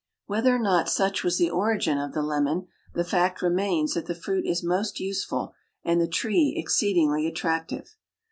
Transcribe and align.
Whether 0.25 0.55
or 0.55 0.57
not 0.57 0.89
such 0.89 1.23
was 1.23 1.37
the 1.37 1.51
origin 1.51 1.99
of 1.99 2.11
the 2.11 2.23
Lemon, 2.23 2.65
the 2.95 3.03
fact 3.03 3.43
remains 3.43 3.93
that 3.93 4.07
the 4.07 4.15
fruit 4.15 4.47
is 4.47 4.63
most 4.63 4.99
useful 4.99 5.53
and 5.83 6.01
the 6.01 6.07
tree 6.07 6.55
exceedingly 6.57 7.27
attractive. 7.27 7.95